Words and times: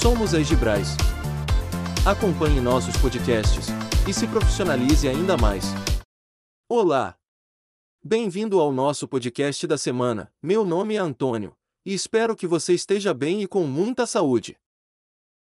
Somos 0.00 0.34
a 0.34 0.40
Egibrais. 0.40 0.88
Acompanhe 2.06 2.60
nossos 2.60 2.94
podcasts 2.98 3.68
e 4.06 4.12
se 4.12 4.28
profissionalize 4.28 5.08
ainda 5.08 5.38
mais. 5.38 5.64
Olá! 6.68 7.18
Bem-vindo 8.04 8.60
ao 8.60 8.72
nosso 8.72 9.08
podcast 9.08 9.66
da 9.66 9.78
semana. 9.78 10.30
Meu 10.42 10.64
nome 10.64 10.94
é 10.94 10.98
Antônio 10.98 11.56
e 11.84 11.94
espero 11.94 12.36
que 12.36 12.46
você 12.46 12.74
esteja 12.74 13.14
bem 13.14 13.42
e 13.42 13.48
com 13.48 13.66
muita 13.66 14.06
saúde. 14.06 14.60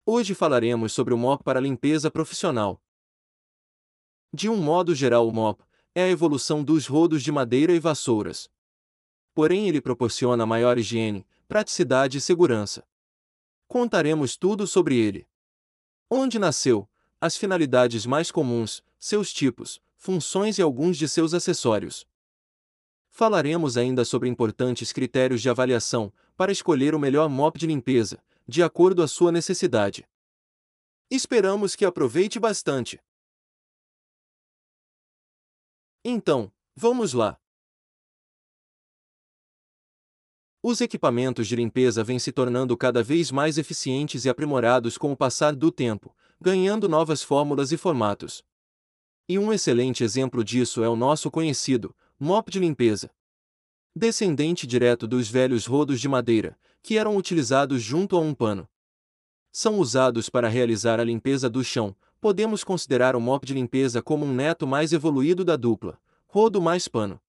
Hoje 0.06 0.34
falaremos 0.34 0.92
sobre 0.92 1.14
o 1.14 1.18
MOP 1.18 1.44
para 1.44 1.60
limpeza 1.60 2.10
profissional. 2.10 2.82
De 4.34 4.50
um 4.50 4.58
modo 4.58 4.96
geral, 4.96 5.28
o 5.28 5.32
MOP 5.32 5.64
é 5.94 6.04
a 6.04 6.10
evolução 6.10 6.64
dos 6.64 6.88
rodos 6.88 7.22
de 7.22 7.32
madeira 7.32 7.74
e 7.74 7.80
vassouras. 7.80 8.50
Porém, 9.36 9.70
ele 9.70 9.80
proporciona 9.80 10.48
maior 10.48 10.80
higiene, 10.80 11.26
praticidade 11.48 12.18
e 12.18 12.22
segurança. 12.22 12.84
Contaremos 13.72 14.36
tudo 14.36 14.68
sobre 14.68 14.98
ele. 14.98 15.26
Onde 16.10 16.38
nasceu, 16.38 16.90
as 17.22 17.38
finalidades 17.38 18.06
mais 18.06 18.30
comuns, 18.30 18.84
seus 19.00 19.32
tipos, 19.32 19.82
funções 19.96 20.58
e 20.58 20.62
alguns 20.62 20.98
de 20.98 21.08
seus 21.08 21.34
acessórios. 21.34 22.06
Falaremos 23.08 23.78
ainda 23.78 24.04
sobre 24.04 24.28
importantes 24.28 24.92
critérios 24.92 25.42
de 25.42 25.50
avaliação 25.50 26.12
para 26.36 26.52
escolher 26.52 26.94
o 26.94 27.00
melhor 27.00 27.30
mop 27.30 27.58
de 27.58 27.66
limpeza, 27.66 28.22
de 28.46 28.62
acordo 28.62 29.02
à 29.02 29.08
sua 29.08 29.32
necessidade. 29.32 30.06
Esperamos 31.10 31.74
que 31.74 31.86
aproveite 31.86 32.42
bastante. 32.42 33.02
Então, 36.04 36.52
vamos 36.76 37.14
lá. 37.14 37.41
Os 40.64 40.80
equipamentos 40.80 41.48
de 41.48 41.56
limpeza 41.56 42.04
vêm 42.04 42.20
se 42.20 42.32
tornando 42.32 42.78
cada 42.78 43.02
vez 43.04 43.32
mais 43.32 43.58
eficientes 43.58 44.26
e 44.26 44.30
aprimorados 44.30 44.96
com 44.96 45.12
o 45.12 45.18
passar 45.18 45.56
do 45.56 45.72
tempo, 45.72 46.16
ganhando 46.40 46.88
novas 46.88 47.24
fórmulas 47.24 47.72
e 47.72 47.78
formatos. 47.78 48.44
E 49.28 49.40
um 49.40 49.52
excelente 49.52 50.04
exemplo 50.04 50.44
disso 50.44 50.84
é 50.84 50.90
o 50.90 50.96
nosso 50.96 51.32
conhecido 51.32 51.96
mop 52.20 52.52
de 52.52 52.60
limpeza. 52.60 53.10
Descendente 53.96 54.68
direto 54.68 55.08
dos 55.08 55.28
velhos 55.28 55.66
rodos 55.66 56.00
de 56.00 56.08
madeira, 56.08 56.56
que 56.84 56.96
eram 56.96 57.18
utilizados 57.18 57.82
junto 57.82 58.16
a 58.16 58.20
um 58.20 58.32
pano. 58.32 58.70
São 59.52 59.80
usados 59.80 60.30
para 60.30 60.48
realizar 60.48 61.00
a 61.00 61.04
limpeza 61.04 61.50
do 61.50 61.64
chão. 61.64 61.96
Podemos 62.22 62.64
considerar 62.64 63.16
o 63.16 63.20
mop 63.20 63.44
de 63.48 63.56
limpeza 63.56 64.00
como 64.00 64.26
um 64.26 64.34
neto 64.34 64.68
mais 64.68 64.94
evoluído 64.94 65.44
da 65.44 65.56
dupla, 65.56 66.00
rodo 66.28 66.62
mais 66.62 66.88
pano. 66.88 67.20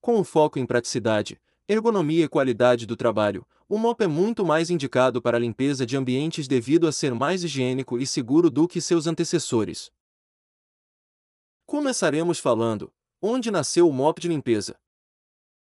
Com 0.00 0.18
o 0.18 0.24
foco 0.24 0.58
em 0.58 0.66
praticidade, 0.66 1.40
Ergonomia 1.70 2.24
e 2.24 2.28
qualidade 2.28 2.86
do 2.86 2.96
trabalho. 2.96 3.46
O 3.68 3.76
MOP 3.76 4.02
é 4.02 4.06
muito 4.06 4.42
mais 4.42 4.70
indicado 4.70 5.20
para 5.20 5.36
a 5.36 5.40
limpeza 5.40 5.84
de 5.84 5.98
ambientes 5.98 6.48
devido 6.48 6.88
a 6.88 6.92
ser 6.92 7.12
mais 7.12 7.44
higiênico 7.44 7.98
e 7.98 8.06
seguro 8.06 8.48
do 8.48 8.66
que 8.66 8.80
seus 8.80 9.06
antecessores. 9.06 9.92
Começaremos 11.66 12.38
falando: 12.38 12.90
onde 13.20 13.50
nasceu 13.50 13.86
o 13.86 13.92
MOP 13.92 14.18
de 14.18 14.28
limpeza? 14.28 14.80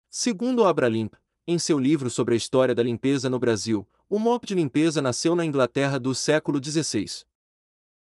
Segundo 0.09 0.65
Abralimp, 0.65 1.13
em 1.47 1.57
seu 1.57 1.79
livro 1.79 2.09
sobre 2.09 2.33
a 2.33 2.37
história 2.37 2.75
da 2.75 2.83
limpeza 2.83 3.29
no 3.29 3.39
Brasil, 3.39 3.87
o 4.09 4.19
MOP 4.19 4.45
de 4.45 4.53
limpeza 4.53 5.01
nasceu 5.01 5.33
na 5.33 5.45
Inglaterra 5.45 5.97
do 5.97 6.13
século 6.13 6.61
XVI. 6.61 7.23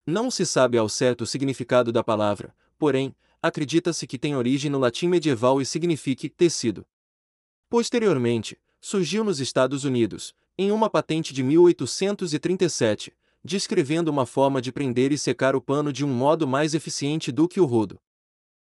Não 0.07 0.31
se 0.31 0.45
sabe 0.45 0.77
ao 0.77 0.87
certo 0.87 1.25
o 1.25 1.27
significado 1.27 1.91
da 1.91 2.01
palavra, 2.01 2.55
porém, 2.79 3.13
acredita-se 3.41 4.07
que 4.07 4.17
tem 4.17 4.33
origem 4.33 4.71
no 4.71 4.79
latim 4.79 5.09
medieval 5.09 5.61
e 5.61 5.65
signifique 5.65 6.29
tecido. 6.29 6.85
Posteriormente, 7.71 8.59
surgiu 8.81 9.23
nos 9.23 9.39
Estados 9.39 9.85
Unidos, 9.85 10.35
em 10.57 10.73
uma 10.73 10.89
patente 10.89 11.33
de 11.33 11.41
1837, 11.41 13.15
descrevendo 13.41 14.09
uma 14.09 14.25
forma 14.25 14.61
de 14.61 14.73
prender 14.73 15.13
e 15.13 15.17
secar 15.17 15.55
o 15.55 15.61
pano 15.61 15.93
de 15.93 16.03
um 16.03 16.09
modo 16.09 16.45
mais 16.45 16.73
eficiente 16.73 17.31
do 17.31 17.47
que 17.47 17.61
o 17.61 17.65
rodo. 17.65 17.97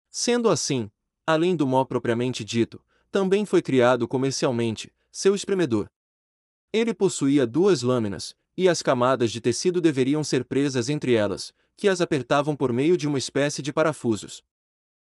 Sendo 0.09 0.49
assim, 0.49 0.91
além 1.25 1.55
do 1.55 1.65
mó 1.65 1.85
propriamente 1.85 2.43
dito, 2.43 2.83
também 3.09 3.45
foi 3.45 3.61
criado 3.61 4.05
comercialmente 4.05 4.91
seu 5.09 5.33
espremedor. 5.33 5.89
Ele 6.73 6.93
possuía 6.93 7.47
duas 7.47 7.81
lâminas, 7.81 8.35
e 8.57 8.67
as 8.67 8.81
camadas 8.81 9.31
de 9.31 9.39
tecido 9.39 9.79
deveriam 9.79 10.25
ser 10.25 10.43
presas 10.43 10.89
entre 10.89 11.13
elas, 11.13 11.53
que 11.77 11.87
as 11.87 12.01
apertavam 12.01 12.53
por 12.53 12.73
meio 12.73 12.97
de 12.97 13.07
uma 13.07 13.17
espécie 13.17 13.61
de 13.61 13.71
parafusos. 13.71 14.43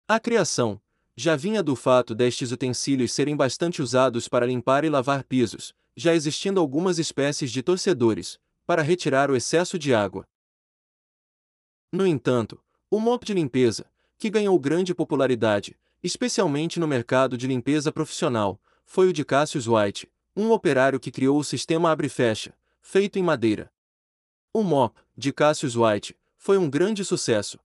A 0.06 0.21
criação, 0.21 0.78
já 1.16 1.37
vinha 1.37 1.62
do 1.62 1.76
fato 1.76 2.15
destes 2.15 2.53
utensílios 2.53 3.12
serem 3.12 3.37
bastante 3.37 3.82
usados 3.82 4.28
para 4.28 4.47
limpar 4.47 4.84
e 4.84 4.88
lavar 4.88 5.25
pisos, 5.25 5.75
já 5.97 6.15
existindo 6.15 6.60
algumas 6.60 6.98
espécies 6.98 7.50
de 7.50 7.62
torcedores, 7.62 8.38
para 8.66 8.82
retirar 8.82 9.31
o 9.31 9.37
excesso 9.37 9.78
de 9.78 9.93
água. 9.93 10.26
No 11.93 12.06
entanto, 12.06 12.62
o 12.91 13.00
mop 13.00 13.25
de 13.25 13.34
limpeza, 13.34 13.91
que 14.16 14.31
ganhou 14.31 14.59
grande 14.59 14.94
popularidade, 14.94 15.78
especialmente 16.03 16.81
no 16.81 16.87
mercado 16.87 17.37
de 17.37 17.47
limpeza 17.47 17.92
profissional, 17.92 18.60
foi 18.84 19.09
o 19.09 19.12
de 19.12 19.25
Cassius 19.25 19.66
White, 19.66 20.10
um 20.37 20.50
operário 20.50 21.00
que 21.00 21.10
criou 21.10 21.38
o 21.38 21.44
sistema 21.44 21.91
abre-fecha, 21.91 22.56
feito 22.81 23.19
em 23.19 23.22
madeira. 23.22 23.72
O 24.53 24.62
mop, 24.62 24.98
de 25.16 25.32
Cassius 25.32 25.77
White, 25.77 26.16
foi 26.37 26.56
um 26.56 26.71
grande 26.71 27.04
sucesso. 27.04 27.59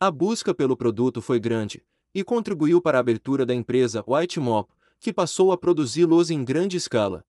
A 0.00 0.10
busca 0.10 0.52
pelo 0.54 0.76
produto 0.76 1.22
foi 1.22 1.38
grande, 1.38 1.84
e 2.14 2.22
contribuiu 2.22 2.80
para 2.80 2.98
a 2.98 3.00
abertura 3.00 3.44
da 3.44 3.54
empresa 3.54 4.04
White 4.06 4.38
Mop, 4.38 4.70
que 5.00 5.12
passou 5.12 5.50
a 5.52 5.58
produzi-los 5.58 6.30
em 6.30 6.44
grande 6.44 6.76
escala. 6.76 7.24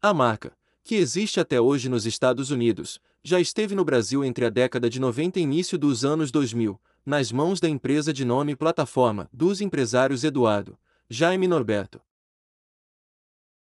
A 0.00 0.14
marca, 0.14 0.56
que 0.82 0.94
existe 0.94 1.38
até 1.38 1.60
hoje 1.60 1.88
nos 1.88 2.06
Estados 2.06 2.50
Unidos, 2.50 2.98
já 3.22 3.38
esteve 3.38 3.74
no 3.74 3.84
Brasil 3.84 4.24
entre 4.24 4.46
a 4.46 4.48
década 4.48 4.88
de 4.88 4.98
90 4.98 5.38
e 5.38 5.42
início 5.42 5.78
dos 5.78 6.04
anos 6.04 6.30
2000, 6.30 6.80
nas 7.04 7.30
mãos 7.30 7.60
da 7.60 7.68
empresa 7.68 8.12
de 8.12 8.24
nome 8.24 8.56
Plataforma 8.56 9.28
dos 9.32 9.60
empresários 9.60 10.24
Eduardo, 10.24 10.78
Jaime 11.10 11.46
Norberto. 11.46 12.00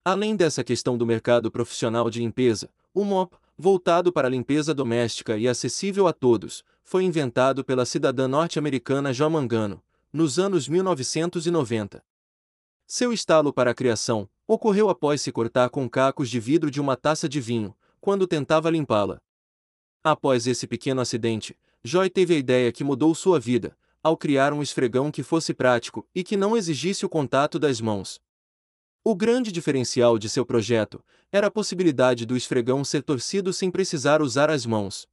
Além 0.04 0.36
dessa 0.36 0.62
questão 0.62 0.96
do 0.96 1.06
mercado 1.06 1.50
profissional 1.50 2.08
de 2.08 2.20
limpeza, 2.20 2.70
o 2.94 3.04
MOP, 3.04 3.36
voltado 3.58 4.12
para 4.12 4.28
a 4.28 4.30
limpeza 4.30 4.74
doméstica 4.74 5.36
e 5.36 5.48
acessível 5.48 6.06
a 6.06 6.12
todos, 6.12 6.62
foi 6.84 7.02
inventado 7.02 7.64
pela 7.64 7.84
cidadã 7.84 8.28
norte-americana 8.28 9.12
Jo 9.12 9.28
Mangano, 9.28 9.82
nos 10.12 10.38
anos 10.38 10.68
1990. 10.68 12.04
Seu 12.86 13.12
estalo 13.12 13.52
para 13.52 13.72
a 13.72 13.74
criação 13.74 14.28
ocorreu 14.46 14.88
após 14.88 15.20
se 15.20 15.32
cortar 15.32 15.70
com 15.70 15.88
cacos 15.88 16.30
de 16.30 16.38
vidro 16.38 16.70
de 16.70 16.80
uma 16.80 16.96
taça 16.96 17.28
de 17.28 17.40
vinho, 17.40 17.76
quando 18.00 18.26
tentava 18.26 18.70
limpá-la. 18.70 19.20
Após 20.04 20.46
esse 20.46 20.66
pequeno 20.66 21.00
acidente, 21.00 21.58
Joy 21.82 22.08
teve 22.08 22.34
a 22.34 22.38
ideia 22.38 22.70
que 22.70 22.84
mudou 22.84 23.14
sua 23.14 23.40
vida, 23.40 23.76
ao 24.02 24.16
criar 24.16 24.52
um 24.52 24.62
esfregão 24.62 25.10
que 25.10 25.22
fosse 25.22 25.52
prático 25.52 26.08
e 26.14 26.22
que 26.22 26.36
não 26.36 26.56
exigisse 26.56 27.04
o 27.04 27.08
contato 27.08 27.58
das 27.58 27.80
mãos. 27.80 28.20
O 29.02 29.14
grande 29.16 29.50
diferencial 29.50 30.18
de 30.18 30.28
seu 30.28 30.46
projeto 30.46 31.04
era 31.32 31.48
a 31.48 31.50
possibilidade 31.50 32.24
do 32.24 32.36
esfregão 32.36 32.84
ser 32.84 33.02
torcido 33.02 33.52
sem 33.52 33.70
precisar 33.70 34.22
usar 34.22 34.48
as 34.50 34.64
mãos. 34.64 35.08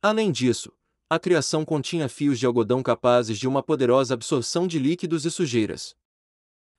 Além 0.00 0.32
disso, 0.32 0.72
a 1.08 1.20
criação 1.20 1.64
continha 1.64 2.08
fios 2.08 2.38
de 2.38 2.46
algodão 2.46 2.82
capazes 2.82 3.38
de 3.38 3.46
uma 3.46 3.62
poderosa 3.62 4.14
absorção 4.14 4.66
de 4.66 4.78
líquidos 4.78 5.24
e 5.24 5.30
sujeiras. 5.30 5.96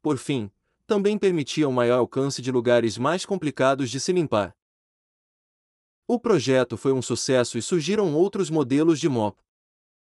Por 0.01 0.17
fim, 0.17 0.51
também 0.85 1.17
permitia 1.17 1.67
um 1.67 1.71
maior 1.71 1.99
alcance 1.99 2.41
de 2.41 2.51
lugares 2.51 2.97
mais 2.97 3.25
complicados 3.25 3.89
de 3.89 3.99
se 4.01 4.11
limpar. 4.11 4.55
O 6.05 6.19
projeto 6.19 6.75
foi 6.75 6.91
um 6.91 7.01
sucesso 7.01 7.57
e 7.57 7.61
surgiram 7.61 8.13
outros 8.13 8.49
modelos 8.49 8.99
de 8.99 9.07
mop. 9.07 9.37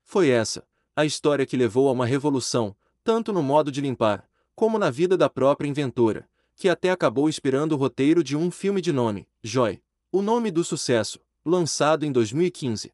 Foi 0.02 0.28
essa 0.28 0.66
a 0.96 1.04
história 1.04 1.46
que 1.46 1.56
levou 1.56 1.88
a 1.88 1.92
uma 1.92 2.04
revolução, 2.04 2.74
tanto 3.04 3.32
no 3.32 3.42
modo 3.42 3.70
de 3.70 3.80
limpar, 3.80 4.28
como 4.54 4.78
na 4.78 4.90
vida 4.90 5.16
da 5.16 5.30
própria 5.30 5.68
inventora, 5.68 6.28
que 6.56 6.68
até 6.68 6.90
acabou 6.90 7.28
inspirando 7.28 7.74
o 7.74 7.78
roteiro 7.78 8.24
de 8.24 8.36
um 8.36 8.50
filme 8.50 8.80
de 8.80 8.92
nome, 8.92 9.28
Joy, 9.42 9.80
o 10.10 10.20
nome 10.20 10.50
do 10.50 10.64
sucesso, 10.64 11.20
lançado 11.44 12.04
em 12.04 12.10
2015. 12.10 12.92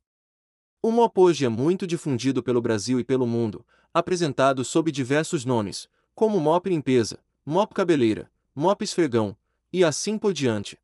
O 0.87 0.91
mop 0.91 1.19
hoje 1.19 1.47
é 1.47 1.49
muito 1.49 1.87
difundido 1.87 2.43
pelo 2.43 2.61
Brasil 2.61 3.01
e 3.01 3.05
pelo 3.05 3.27
mundo, 3.27 3.65
apresentado 3.95 4.63
sob 4.63 4.93
diversos 4.93 5.43
nomes, 5.43 5.89
como 6.15 6.39
mop 6.39 6.69
limpeza, 6.69 7.19
mop 7.43 7.73
cabeleira, 7.73 8.31
mop 8.55 8.85
esfregão, 8.85 9.35
e 9.73 9.83
assim 9.83 10.19
por 10.19 10.35
diante. 10.35 10.79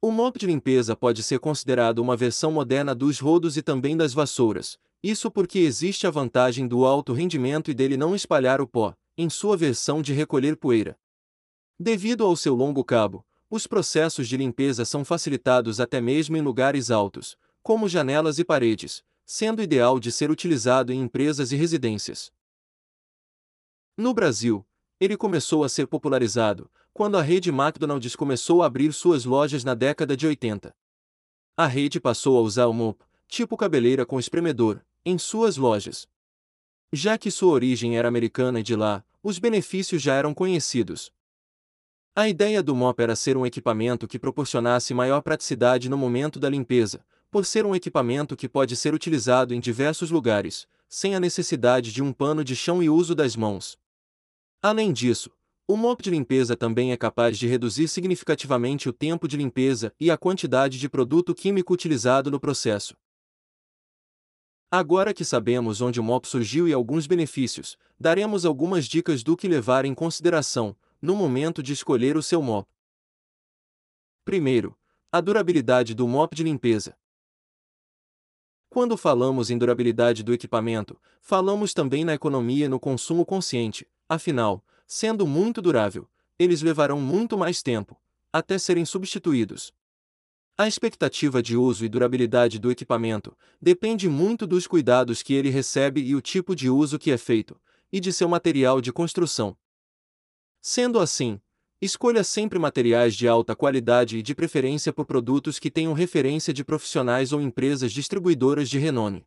O 0.00 0.10
mop 0.10 0.36
de 0.36 0.44
limpeza 0.44 0.96
pode 0.96 1.22
ser 1.22 1.38
considerado 1.38 2.00
uma 2.00 2.16
versão 2.16 2.50
moderna 2.50 2.96
dos 2.96 3.20
rodos 3.20 3.56
e 3.56 3.62
também 3.62 3.96
das 3.96 4.12
vassouras, 4.12 4.76
isso 5.00 5.30
porque 5.30 5.60
existe 5.60 6.04
a 6.04 6.10
vantagem 6.10 6.66
do 6.66 6.84
alto 6.84 7.12
rendimento 7.12 7.70
e 7.70 7.74
dele 7.74 7.96
não 7.96 8.16
espalhar 8.16 8.60
o 8.60 8.66
pó, 8.66 8.92
em 9.16 9.30
sua 9.30 9.56
versão 9.56 10.02
de 10.02 10.12
recolher 10.12 10.56
poeira. 10.56 10.98
Devido 11.78 12.24
ao 12.24 12.34
seu 12.34 12.56
longo 12.56 12.82
cabo, 12.82 13.24
os 13.48 13.68
processos 13.68 14.26
de 14.26 14.36
limpeza 14.36 14.84
são 14.84 15.04
facilitados 15.04 15.78
até 15.78 16.00
mesmo 16.00 16.36
em 16.36 16.42
lugares 16.42 16.90
altos, 16.90 17.36
como 17.62 17.88
janelas 17.88 18.40
e 18.40 18.44
paredes, 18.44 19.04
sendo 19.24 19.62
ideal 19.62 19.98
de 19.98 20.10
ser 20.10 20.30
utilizado 20.30 20.92
em 20.92 21.00
empresas 21.00 21.52
e 21.52 21.56
residências. 21.56 22.32
No 23.96 24.14
Brasil, 24.14 24.66
ele 24.98 25.16
começou 25.16 25.64
a 25.64 25.68
ser 25.68 25.86
popularizado 25.86 26.70
quando 26.92 27.16
a 27.16 27.22
rede 27.22 27.50
McDonald's 27.50 28.14
começou 28.14 28.62
a 28.62 28.66
abrir 28.66 28.92
suas 28.92 29.24
lojas 29.24 29.64
na 29.64 29.74
década 29.74 30.16
de 30.16 30.26
80. 30.26 30.74
A 31.56 31.66
rede 31.66 32.00
passou 32.00 32.38
a 32.38 32.40
usar 32.40 32.66
o 32.66 32.72
mop, 32.72 33.02
tipo 33.26 33.56
cabeleira 33.56 34.04
com 34.04 34.18
espremedor, 34.18 34.84
em 35.04 35.18
suas 35.18 35.56
lojas. 35.56 36.06
Já 36.92 37.16
que 37.16 37.30
sua 37.30 37.52
origem 37.52 37.96
era 37.96 38.08
americana 38.08 38.60
e 38.60 38.62
de 38.62 38.76
lá, 38.76 39.04
os 39.22 39.38
benefícios 39.38 40.02
já 40.02 40.14
eram 40.14 40.34
conhecidos. 40.34 41.12
A 42.14 42.28
ideia 42.28 42.62
do 42.62 42.76
mop 42.76 43.00
era 43.00 43.16
ser 43.16 43.36
um 43.38 43.46
equipamento 43.46 44.06
que 44.06 44.18
proporcionasse 44.18 44.92
maior 44.92 45.22
praticidade 45.22 45.88
no 45.88 45.96
momento 45.96 46.38
da 46.38 46.50
limpeza, 46.50 47.02
por 47.32 47.46
ser 47.46 47.64
um 47.64 47.74
equipamento 47.74 48.36
que 48.36 48.46
pode 48.46 48.76
ser 48.76 48.92
utilizado 48.92 49.54
em 49.54 49.58
diversos 49.58 50.10
lugares, 50.10 50.68
sem 50.86 51.14
a 51.14 51.20
necessidade 51.20 51.90
de 51.90 52.02
um 52.02 52.12
pano 52.12 52.44
de 52.44 52.54
chão 52.54 52.82
e 52.82 52.90
uso 52.90 53.14
das 53.14 53.34
mãos. 53.34 53.78
Além 54.60 54.92
disso, 54.92 55.30
o 55.66 55.74
mop 55.74 56.02
de 56.02 56.10
limpeza 56.10 56.54
também 56.54 56.92
é 56.92 56.96
capaz 56.96 57.38
de 57.38 57.46
reduzir 57.46 57.88
significativamente 57.88 58.86
o 58.86 58.92
tempo 58.92 59.26
de 59.26 59.38
limpeza 59.38 59.94
e 59.98 60.10
a 60.10 60.18
quantidade 60.18 60.78
de 60.78 60.90
produto 60.90 61.34
químico 61.34 61.72
utilizado 61.72 62.30
no 62.30 62.38
processo. 62.38 62.94
Agora 64.70 65.14
que 65.14 65.24
sabemos 65.24 65.80
onde 65.80 65.98
o 65.98 66.02
mop 66.02 66.28
surgiu 66.28 66.68
e 66.68 66.72
alguns 66.74 67.06
benefícios, 67.06 67.78
daremos 67.98 68.44
algumas 68.44 68.84
dicas 68.84 69.22
do 69.22 69.38
que 69.38 69.48
levar 69.48 69.86
em 69.86 69.94
consideração 69.94 70.76
no 71.00 71.16
momento 71.16 71.62
de 71.62 71.72
escolher 71.72 72.14
o 72.14 72.22
seu 72.22 72.42
mop. 72.42 72.68
Primeiro, 74.22 74.78
a 75.10 75.18
durabilidade 75.18 75.94
do 75.94 76.06
mop 76.06 76.36
de 76.36 76.42
limpeza. 76.42 76.94
Quando 78.72 78.96
falamos 78.96 79.50
em 79.50 79.58
durabilidade 79.58 80.22
do 80.22 80.32
equipamento, 80.32 80.98
falamos 81.20 81.74
também 81.74 82.06
na 82.06 82.14
economia 82.14 82.64
e 82.64 82.68
no 82.68 82.80
consumo 82.80 83.22
consciente, 83.22 83.86
afinal, 84.08 84.64
sendo 84.86 85.26
muito 85.26 85.60
durável, 85.60 86.08
eles 86.38 86.62
levarão 86.62 86.98
muito 86.98 87.36
mais 87.36 87.62
tempo, 87.62 88.00
até 88.32 88.56
serem 88.56 88.86
substituídos. 88.86 89.74
A 90.56 90.66
expectativa 90.66 91.42
de 91.42 91.54
uso 91.54 91.84
e 91.84 91.88
durabilidade 91.90 92.58
do 92.58 92.70
equipamento 92.70 93.36
depende 93.60 94.08
muito 94.08 94.46
dos 94.46 94.66
cuidados 94.66 95.22
que 95.22 95.34
ele 95.34 95.50
recebe 95.50 96.02
e 96.02 96.14
o 96.14 96.22
tipo 96.22 96.56
de 96.56 96.70
uso 96.70 96.98
que 96.98 97.10
é 97.10 97.18
feito, 97.18 97.60
e 97.92 98.00
de 98.00 98.10
seu 98.10 98.26
material 98.26 98.80
de 98.80 98.90
construção. 98.90 99.54
Sendo 100.62 100.98
assim, 100.98 101.38
Escolha 101.84 102.22
sempre 102.22 102.60
materiais 102.60 103.12
de 103.12 103.26
alta 103.26 103.56
qualidade 103.56 104.16
e 104.16 104.22
de 104.22 104.36
preferência 104.36 104.92
por 104.92 105.04
produtos 105.04 105.58
que 105.58 105.68
tenham 105.68 105.92
referência 105.92 106.54
de 106.54 106.62
profissionais 106.62 107.32
ou 107.32 107.40
empresas 107.40 107.90
distribuidoras 107.90 108.70
de 108.70 108.78
renome. 108.78 109.26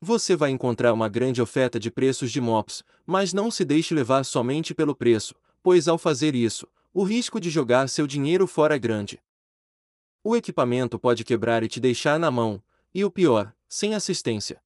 Você 0.00 0.34
vai 0.34 0.48
encontrar 0.48 0.94
uma 0.94 1.10
grande 1.10 1.42
oferta 1.42 1.78
de 1.78 1.90
preços 1.90 2.32
de 2.32 2.40
mops, 2.40 2.82
mas 3.04 3.34
não 3.34 3.50
se 3.50 3.66
deixe 3.66 3.94
levar 3.94 4.24
somente 4.24 4.72
pelo 4.72 4.96
preço, 4.96 5.34
pois 5.62 5.88
ao 5.88 5.98
fazer 5.98 6.34
isso, 6.34 6.66
o 6.90 7.04
risco 7.04 7.38
de 7.38 7.50
jogar 7.50 7.86
seu 7.86 8.06
dinheiro 8.06 8.46
fora 8.46 8.76
é 8.76 8.78
grande. 8.78 9.20
O 10.24 10.34
equipamento 10.34 10.98
pode 10.98 11.22
quebrar 11.22 11.62
e 11.62 11.68
te 11.68 11.78
deixar 11.78 12.18
na 12.18 12.30
mão, 12.30 12.62
e 12.94 13.04
o 13.04 13.10
pior, 13.10 13.54
sem 13.68 13.94
assistência. 13.94 14.58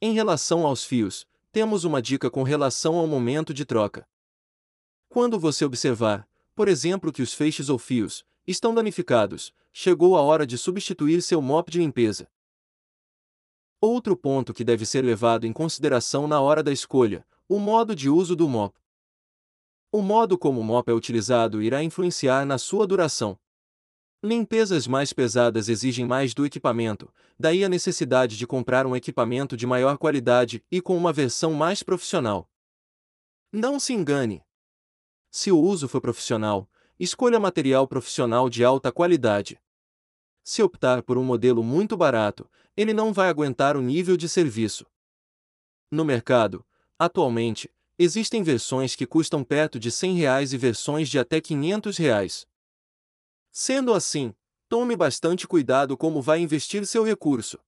Em 0.00 0.12
relação 0.12 0.64
aos 0.64 0.84
fios, 0.84 1.26
temos 1.50 1.82
uma 1.82 2.00
dica 2.00 2.30
com 2.30 2.44
relação 2.44 2.94
ao 2.94 3.08
momento 3.08 3.52
de 3.52 3.64
troca. 3.64 4.08
Quando 5.10 5.40
você 5.40 5.64
observar, 5.64 6.24
por 6.54 6.68
exemplo, 6.68 7.12
que 7.12 7.20
os 7.20 7.34
feixes 7.34 7.68
ou 7.68 7.80
fios 7.80 8.24
estão 8.46 8.72
danificados, 8.72 9.52
chegou 9.72 10.16
a 10.16 10.22
hora 10.22 10.46
de 10.46 10.56
substituir 10.56 11.20
seu 11.20 11.42
mop 11.42 11.68
de 11.68 11.80
limpeza. 11.80 12.30
Outro 13.80 14.16
ponto 14.16 14.54
que 14.54 14.62
deve 14.62 14.86
ser 14.86 15.04
levado 15.04 15.48
em 15.48 15.52
consideração 15.52 16.28
na 16.28 16.40
hora 16.40 16.62
da 16.62 16.70
escolha: 16.70 17.26
o 17.48 17.58
modo 17.58 17.92
de 17.92 18.08
uso 18.08 18.36
do 18.36 18.48
mop. 18.48 18.78
O 19.90 20.00
modo 20.00 20.38
como 20.38 20.60
o 20.60 20.64
mop 20.64 20.88
é 20.88 20.94
utilizado 20.94 21.60
irá 21.60 21.82
influenciar 21.82 22.46
na 22.46 22.56
sua 22.56 22.86
duração. 22.86 23.36
Limpezas 24.22 24.86
mais 24.86 25.12
pesadas 25.12 25.68
exigem 25.68 26.06
mais 26.06 26.34
do 26.34 26.46
equipamento, 26.46 27.12
daí 27.36 27.64
a 27.64 27.68
necessidade 27.68 28.36
de 28.36 28.46
comprar 28.46 28.86
um 28.86 28.94
equipamento 28.94 29.56
de 29.56 29.66
maior 29.66 29.98
qualidade 29.98 30.64
e 30.70 30.80
com 30.80 30.96
uma 30.96 31.12
versão 31.12 31.52
mais 31.52 31.82
profissional. 31.82 32.48
Não 33.52 33.80
se 33.80 33.92
engane! 33.92 34.40
Se 35.30 35.52
o 35.52 35.58
uso 35.58 35.88
for 35.88 36.00
profissional, 36.00 36.68
escolha 36.98 37.38
material 37.38 37.86
profissional 37.86 38.50
de 38.50 38.64
alta 38.64 38.90
qualidade. 38.90 39.60
Se 40.42 40.62
optar 40.62 41.02
por 41.02 41.16
um 41.16 41.22
modelo 41.22 41.62
muito 41.62 41.96
barato, 41.96 42.50
ele 42.76 42.92
não 42.92 43.12
vai 43.12 43.28
aguentar 43.28 43.76
o 43.76 43.80
nível 43.80 44.16
de 44.16 44.28
serviço. 44.28 44.86
No 45.90 46.04
mercado, 46.04 46.66
atualmente, 46.98 47.70
existem 47.98 48.42
versões 48.42 48.96
que 48.96 49.06
custam 49.06 49.44
perto 49.44 49.78
de 49.78 49.90
100 49.90 50.16
reais 50.16 50.52
e 50.52 50.58
versões 50.58 51.08
de 51.08 51.18
até 51.18 51.40
500 51.40 51.96
reais. 51.96 52.46
Sendo 53.52 53.94
assim, 53.94 54.34
tome 54.68 54.96
bastante 54.96 55.46
cuidado 55.46 55.96
como 55.96 56.22
vai 56.22 56.40
investir 56.40 56.86
seu 56.86 57.04
recurso. 57.04 57.58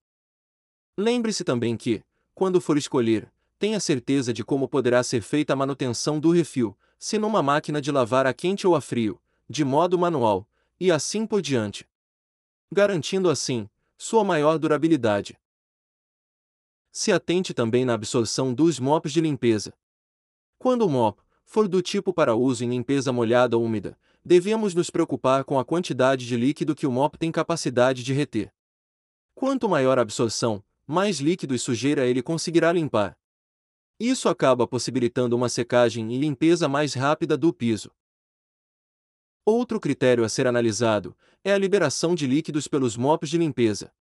Lembre-se 0.97 1.45
também 1.45 1.77
que, 1.77 2.03
quando 2.35 2.61
for 2.61 2.77
escolher, 2.77 3.33
tenha 3.59 3.79
certeza 3.79 4.33
de 4.33 4.45
como 4.45 4.69
poderá 4.69 5.03
ser 5.03 5.23
feita 5.23 5.53
a 5.53 5.57
manutenção 5.57 6.19
do 6.19 6.31
refil, 6.31 6.77
se 7.03 7.19
numa 7.19 7.43
máquina 7.43 7.83
de 7.83 7.91
lavar 7.91 8.29
a 8.29 8.33
quente 8.33 8.65
ou 8.65 8.77
a 8.77 8.81
frio, 8.81 9.21
de 9.51 9.65
modo 9.65 9.99
manual, 9.99 10.49
e 10.79 10.89
assim 10.89 11.27
por 11.27 11.43
diante. 11.43 11.85
Garantindo 12.71 13.29
assim, 13.29 13.69
sua 13.99 14.23
maior 14.23 14.57
durabilidade. 14.57 15.37
Se 16.93 17.11
atente 17.11 17.53
também 17.53 17.85
na 17.85 17.95
absorção 17.95 18.55
dos 18.55 18.79
mops 18.79 19.13
de 19.13 19.21
limpeza. 19.21 19.75
Quando 20.61 20.87
o 20.87 20.89
mop 20.89 21.21
for 21.45 21.67
do 21.67 21.83
tipo 21.83 22.15
para 22.15 22.37
uso 22.37 22.63
em 22.63 22.69
limpeza 22.69 23.13
molhada 23.13 23.59
ou 23.59 23.65
úmida, 23.65 23.99
devemos 24.25 24.73
nos 24.73 24.89
preocupar 24.89 25.43
com 25.43 25.59
a 25.59 25.65
quantidade 25.65 26.25
de 26.25 26.37
líquido 26.37 26.73
que 26.73 26.87
o 26.87 26.93
mop 26.93 27.19
tem 27.19 27.33
capacidade 27.33 28.05
de 28.05 28.13
reter. 28.13 28.55
Quanto 29.35 29.69
maior 29.69 29.99
a 29.99 30.03
absorção, 30.03 30.63
mais 30.87 31.19
líquido 31.19 31.53
e 31.53 31.59
sujeira 31.59 32.07
ele 32.07 32.23
conseguirá 32.23 32.71
limpar. 32.71 33.19
Isso 34.05 34.29
acaba 34.29 34.67
possibilitando 34.67 35.37
uma 35.37 35.49
secagem 35.49 36.13
e 36.13 36.19
limpeza 36.19 36.69
mais 36.69 36.93
rápida 36.93 37.37
do 37.37 37.53
piso. 37.53 37.89
Outro 39.47 39.79
critério 39.79 40.25
a 40.25 40.29
ser 40.29 40.45
analisado 40.45 41.17
é 41.45 41.53
a 41.53 41.57
liberação 41.57 42.13
de 42.13 42.27
líquidos 42.27 42.67
pelos 42.67 42.97
mops 42.97 43.31
de 43.31 43.39
limpeza. 43.39 43.93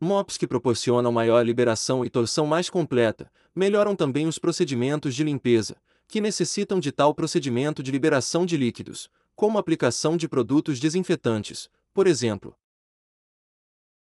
Mops 0.00 0.38
que 0.38 0.46
proporcionam 0.46 1.12
maior 1.12 1.44
liberação 1.44 2.06
e 2.06 2.08
torção 2.08 2.46
mais 2.46 2.70
completa, 2.70 3.30
melhoram 3.54 3.94
também 3.94 4.26
os 4.26 4.38
procedimentos 4.38 5.14
de 5.14 5.22
limpeza, 5.22 5.76
que 6.06 6.22
necessitam 6.22 6.80
de 6.80 6.90
tal 6.90 7.14
procedimento 7.14 7.82
de 7.82 7.90
liberação 7.90 8.46
de 8.46 8.56
líquidos, 8.56 9.10
como 9.36 9.58
aplicação 9.58 10.16
de 10.16 10.26
produtos 10.26 10.80
desinfetantes, 10.80 11.68
por 11.92 12.06
exemplo. 12.06 12.56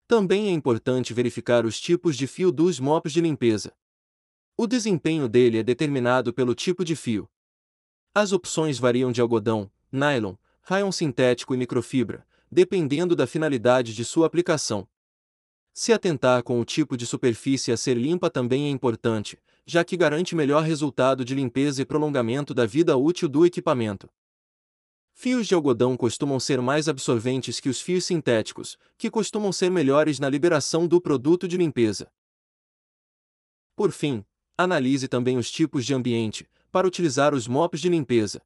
Também 0.06 0.46
é 0.46 0.52
importante 0.52 1.12
verificar 1.12 1.66
os 1.66 1.80
tipos 1.80 2.16
de 2.16 2.28
fio 2.28 2.52
dos 2.52 2.78
mops 2.78 3.12
de 3.12 3.20
limpeza. 3.20 3.74
O 4.58 4.66
desempenho 4.66 5.28
dele 5.28 5.58
é 5.58 5.62
determinado 5.62 6.32
pelo 6.32 6.54
tipo 6.54 6.82
de 6.82 6.96
fio. 6.96 7.28
As 8.14 8.32
opções 8.32 8.78
variam 8.78 9.12
de 9.12 9.20
algodão, 9.20 9.70
nylon, 9.92 10.34
rayon 10.62 10.90
sintético 10.90 11.54
e 11.54 11.58
microfibra, 11.58 12.26
dependendo 12.50 13.14
da 13.14 13.26
finalidade 13.26 13.94
de 13.94 14.02
sua 14.02 14.26
aplicação. 14.26 14.88
Se 15.74 15.92
atentar 15.92 16.42
com 16.42 16.58
o 16.58 16.64
tipo 16.64 16.96
de 16.96 17.04
superfície 17.04 17.70
a 17.70 17.76
ser 17.76 17.98
limpa 17.98 18.30
também 18.30 18.68
é 18.68 18.70
importante, 18.70 19.38
já 19.66 19.84
que 19.84 19.94
garante 19.94 20.34
melhor 20.34 20.62
resultado 20.62 21.22
de 21.22 21.34
limpeza 21.34 21.82
e 21.82 21.84
prolongamento 21.84 22.54
da 22.54 22.64
vida 22.64 22.96
útil 22.96 23.28
do 23.28 23.44
equipamento. 23.44 24.08
Fios 25.12 25.46
de 25.46 25.54
algodão 25.54 25.98
costumam 25.98 26.40
ser 26.40 26.62
mais 26.62 26.88
absorventes 26.88 27.60
que 27.60 27.68
os 27.68 27.82
fios 27.82 28.06
sintéticos, 28.06 28.78
que 28.96 29.10
costumam 29.10 29.52
ser 29.52 29.70
melhores 29.70 30.18
na 30.18 30.30
liberação 30.30 30.88
do 30.88 30.98
produto 30.98 31.46
de 31.46 31.58
limpeza. 31.58 32.10
Por 33.74 33.92
fim, 33.92 34.24
Analise 34.58 35.06
também 35.06 35.36
os 35.36 35.50
tipos 35.50 35.84
de 35.84 35.92
ambiente, 35.92 36.48
para 36.72 36.86
utilizar 36.86 37.34
os 37.34 37.46
mops 37.46 37.80
de 37.80 37.90
limpeza. 37.90 38.40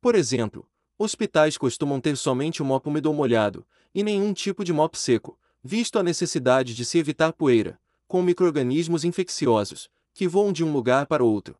Por 0.00 0.14
exemplo, 0.16 0.68
hospitais 0.98 1.56
costumam 1.56 2.00
ter 2.00 2.16
somente 2.16 2.60
o 2.60 2.64
mop 2.64 2.88
úmido 2.88 3.08
ou 3.08 3.14
molhado, 3.14 3.64
e 3.94 4.02
nenhum 4.02 4.32
tipo 4.32 4.64
de 4.64 4.72
mop 4.72 4.98
seco, 4.98 5.38
visto 5.62 5.98
a 5.98 6.02
necessidade 6.02 6.74
de 6.74 6.84
se 6.84 6.98
evitar 6.98 7.32
poeira, 7.32 7.80
com 8.08 8.22
microrganismos 8.22 9.04
infecciosos, 9.04 9.88
que 10.12 10.26
voam 10.26 10.52
de 10.52 10.64
um 10.64 10.72
lugar 10.72 11.06
para 11.06 11.22
outro. 11.22 11.56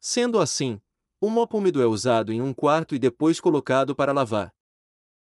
Sendo 0.00 0.38
assim, 0.38 0.80
o 1.20 1.28
mop 1.28 1.54
úmido 1.54 1.82
é 1.82 1.86
usado 1.86 2.32
em 2.32 2.40
um 2.40 2.54
quarto 2.54 2.94
e 2.94 2.98
depois 2.98 3.38
colocado 3.38 3.94
para 3.94 4.12
lavar. 4.12 4.54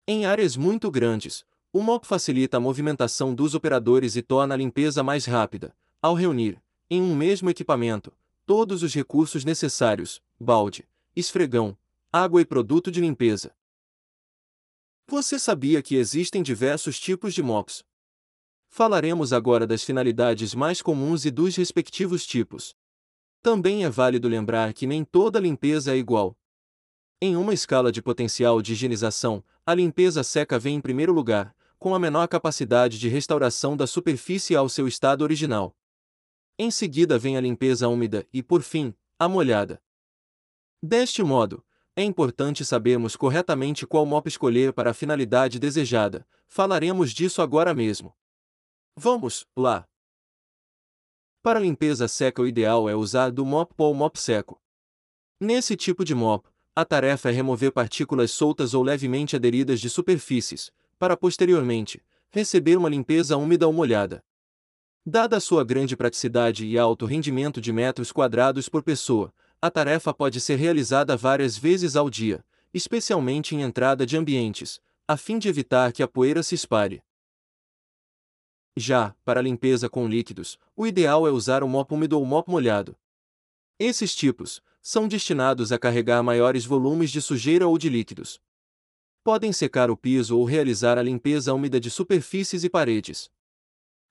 Em 0.07 0.25
áreas 0.25 0.55
muito 0.55 0.89
grandes, 0.89 1.43
o 1.73 1.81
mop 1.81 2.07
facilita 2.07 2.57
a 2.57 2.59
movimentação 2.59 3.35
dos 3.35 3.53
operadores 3.53 4.15
e 4.15 4.21
torna 4.21 4.53
a 4.55 4.57
limpeza 4.57 5.03
mais 5.03 5.25
rápida, 5.25 5.75
ao 6.01 6.13
reunir, 6.13 6.61
em 6.89 7.01
um 7.01 7.15
mesmo 7.15 7.49
equipamento, 7.49 8.11
todos 8.45 8.81
os 8.81 8.93
recursos 8.93 9.45
necessários: 9.45 10.21
balde, 10.39 10.87
esfregão, 11.15 11.77
água 12.11 12.41
e 12.41 12.45
produto 12.45 12.89
de 12.89 12.99
limpeza. 12.99 13.55
Você 15.07 15.37
sabia 15.37 15.81
que 15.81 15.95
existem 15.95 16.41
diversos 16.41 16.99
tipos 16.99 17.33
de 17.33 17.43
mops? 17.43 17.83
Falaremos 18.67 19.33
agora 19.33 19.65
das 19.65 19.83
finalidades 19.83 20.53
mais 20.53 20.81
comuns 20.81 21.25
e 21.25 21.31
dos 21.31 21.55
respectivos 21.55 22.25
tipos. 22.25 22.75
Também 23.41 23.83
é 23.83 23.89
válido 23.89 24.27
lembrar 24.27 24.73
que 24.73 24.85
nem 24.85 25.03
toda 25.03 25.39
limpeza 25.39 25.93
é 25.93 25.97
igual. 25.97 26.37
Em 27.21 27.35
uma 27.35 27.53
escala 27.53 27.91
de 27.91 28.01
potencial 28.01 28.61
de 28.61 28.73
higienização, 28.73 29.43
a 29.65 29.73
limpeza 29.73 30.23
seca 30.23 30.59
vem 30.59 30.75
em 30.75 30.81
primeiro 30.81 31.13
lugar, 31.13 31.55
com 31.77 31.95
a 31.95 31.99
menor 31.99 32.27
capacidade 32.27 32.99
de 32.99 33.07
restauração 33.07 33.75
da 33.75 33.87
superfície 33.87 34.55
ao 34.55 34.69
seu 34.69 34.87
estado 34.87 35.21
original. 35.21 35.75
Em 36.61 36.69
seguida 36.69 37.17
vem 37.17 37.37
a 37.37 37.41
limpeza 37.41 37.87
úmida 37.87 38.27
e, 38.33 38.43
por 38.43 38.61
fim, 38.61 38.93
a 39.17 39.29
molhada. 39.29 39.81
Deste 40.83 41.23
modo, 41.23 41.65
é 41.95 42.03
importante 42.03 42.65
sabermos 42.65 43.15
corretamente 43.15 43.87
qual 43.87 44.05
mop 44.05 44.27
escolher 44.27 44.73
para 44.73 44.91
a 44.91 44.93
finalidade 44.93 45.57
desejada. 45.57 46.27
Falaremos 46.49 47.13
disso 47.13 47.41
agora 47.41 47.73
mesmo. 47.73 48.13
Vamos 48.93 49.47
lá. 49.55 49.87
Para 51.41 51.61
limpeza 51.61 52.09
seca, 52.09 52.41
o 52.41 52.47
ideal 52.47 52.89
é 52.89 52.95
usar 52.95 53.31
do 53.31 53.45
mop 53.45 53.73
ou 53.77 53.93
mop 53.93 54.19
seco. 54.19 54.61
Nesse 55.39 55.77
tipo 55.77 56.03
de 56.03 56.13
mop, 56.13 56.45
a 56.75 56.83
tarefa 56.83 57.29
é 57.29 57.31
remover 57.31 57.71
partículas 57.71 58.31
soltas 58.31 58.73
ou 58.73 58.83
levemente 58.83 59.33
aderidas 59.33 59.79
de 59.79 59.89
superfícies, 59.89 60.73
para 60.97 61.15
posteriormente 61.15 62.03
receber 62.29 62.77
uma 62.77 62.89
limpeza 62.89 63.37
úmida 63.37 63.65
ou 63.65 63.71
molhada. 63.71 64.21
Dada 65.11 65.39
sua 65.39 65.63
grande 65.63 65.97
praticidade 65.97 66.67
e 66.67 66.77
alto 66.77 67.07
rendimento 67.07 67.59
de 67.59 67.73
metros 67.73 68.11
quadrados 68.11 68.69
por 68.69 68.83
pessoa, 68.83 69.33
a 69.59 69.71
tarefa 69.71 70.13
pode 70.13 70.39
ser 70.39 70.57
realizada 70.57 71.17
várias 71.17 71.57
vezes 71.57 71.95
ao 71.95 72.11
dia, 72.11 72.45
especialmente 72.71 73.55
em 73.55 73.63
entrada 73.63 74.05
de 74.05 74.15
ambientes, 74.15 74.79
a 75.07 75.17
fim 75.17 75.39
de 75.39 75.49
evitar 75.49 75.91
que 75.91 76.03
a 76.03 76.07
poeira 76.07 76.43
se 76.43 76.53
espalhe. 76.53 77.01
Já, 78.77 79.15
para 79.25 79.41
limpeza 79.41 79.89
com 79.89 80.07
líquidos, 80.07 80.59
o 80.75 80.85
ideal 80.85 81.27
é 81.27 81.31
usar 81.31 81.63
o 81.63 81.67
mop 81.67 81.91
úmido 81.91 82.15
ou 82.15 82.23
mop 82.23 82.47
molhado. 82.47 82.95
Esses 83.79 84.13
tipos 84.13 84.61
são 84.79 85.07
destinados 85.07 85.71
a 85.71 85.79
carregar 85.79 86.21
maiores 86.21 86.65
volumes 86.65 87.09
de 87.09 87.19
sujeira 87.19 87.67
ou 87.67 87.79
de 87.79 87.89
líquidos. 87.89 88.39
Podem 89.23 89.51
secar 89.51 89.89
o 89.89 89.97
piso 89.97 90.37
ou 90.37 90.45
realizar 90.45 90.99
a 90.99 91.01
limpeza 91.01 91.51
úmida 91.51 91.79
de 91.79 91.89
superfícies 91.89 92.63
e 92.63 92.69
paredes. 92.69 93.27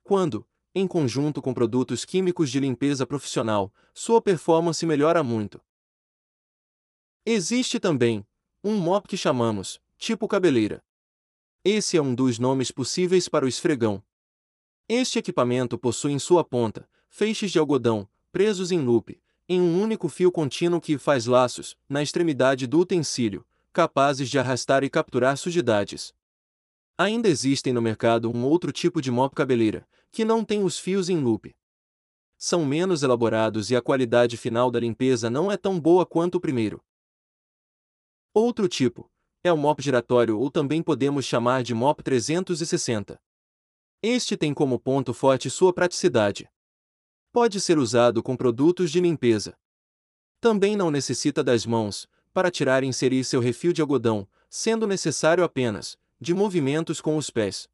Quando, 0.02 0.47
em 0.74 0.86
conjunto 0.86 1.40
com 1.40 1.54
produtos 1.54 2.04
químicos 2.04 2.50
de 2.50 2.60
limpeza 2.60 3.06
profissional, 3.06 3.72
sua 3.92 4.20
performance 4.20 4.84
melhora 4.84 5.22
muito. 5.22 5.60
Existe 7.24 7.78
também 7.78 8.26
um 8.62 8.76
mop 8.76 9.06
que 9.08 9.16
chamamos 9.16 9.80
tipo 9.96 10.28
cabeleira. 10.28 10.82
Esse 11.64 11.96
é 11.96 12.02
um 12.02 12.14
dos 12.14 12.38
nomes 12.38 12.70
possíveis 12.70 13.28
para 13.28 13.44
o 13.44 13.48
esfregão. 13.48 14.02
Este 14.88 15.18
equipamento 15.18 15.76
possui 15.76 16.12
em 16.12 16.18
sua 16.18 16.42
ponta 16.44 16.88
feixes 17.08 17.50
de 17.50 17.58
algodão, 17.58 18.08
presos 18.30 18.70
em 18.70 18.80
loop, 18.80 19.20
em 19.48 19.60
um 19.60 19.82
único 19.82 20.08
fio 20.08 20.30
contínuo 20.30 20.80
que 20.80 20.98
faz 20.98 21.26
laços, 21.26 21.76
na 21.88 22.02
extremidade 22.02 22.66
do 22.66 22.78
utensílio, 22.80 23.44
capazes 23.72 24.28
de 24.28 24.38
arrastar 24.38 24.84
e 24.84 24.90
capturar 24.90 25.36
sujidades. 25.36 26.14
Ainda 26.96 27.28
existem 27.28 27.72
no 27.72 27.80
mercado 27.80 28.30
um 28.30 28.44
outro 28.44 28.72
tipo 28.72 29.00
de 29.00 29.10
mop 29.10 29.34
cabeleira, 29.34 29.86
que 30.10 30.24
não 30.24 30.44
tem 30.44 30.62
os 30.62 30.78
fios 30.78 31.08
em 31.08 31.18
loop. 31.18 31.54
São 32.36 32.64
menos 32.64 33.02
elaborados 33.02 33.70
e 33.70 33.76
a 33.76 33.82
qualidade 33.82 34.36
final 34.36 34.70
da 34.70 34.78
limpeza 34.78 35.28
não 35.28 35.50
é 35.50 35.56
tão 35.56 35.78
boa 35.78 36.06
quanto 36.06 36.36
o 36.36 36.40
primeiro. 36.40 36.82
Outro 38.32 38.68
tipo 38.68 39.10
é 39.42 39.52
o 39.52 39.56
mop 39.56 39.82
giratório 39.82 40.38
ou 40.38 40.50
também 40.50 40.82
podemos 40.82 41.24
chamar 41.24 41.62
de 41.62 41.74
mop 41.74 42.02
360. 42.02 43.20
Este 44.02 44.36
tem 44.36 44.54
como 44.54 44.78
ponto 44.78 45.12
forte 45.12 45.50
sua 45.50 45.72
praticidade. 45.72 46.48
Pode 47.32 47.60
ser 47.60 47.78
usado 47.78 48.22
com 48.22 48.36
produtos 48.36 48.90
de 48.90 49.00
limpeza. 49.00 49.58
Também 50.40 50.76
não 50.76 50.90
necessita 50.90 51.42
das 51.42 51.66
mãos, 51.66 52.08
para 52.32 52.50
tirar 52.50 52.84
e 52.84 52.86
inserir 52.86 53.24
seu 53.24 53.40
refil 53.40 53.72
de 53.72 53.80
algodão, 53.80 54.28
sendo 54.48 54.86
necessário 54.86 55.42
apenas, 55.42 55.98
de 56.20 56.32
movimentos 56.32 57.00
com 57.00 57.16
os 57.16 57.30
pés. 57.30 57.68